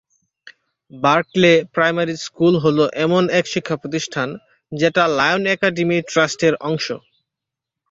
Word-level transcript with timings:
Berkeley 0.91 1.53
primary 1.73 2.15
school 2.25 2.53
হল 2.63 2.77
এমন 3.05 3.23
এক 3.39 3.45
শিক্ষা 3.53 3.75
প্রতিষ্ঠান, 3.81 4.29
যেটা 4.71 5.03
লায়ন 5.17 5.43
অ্যাকাডেমি 5.47 5.97
ট্রাস্টের 6.11 6.53
অংশ। 6.69 6.87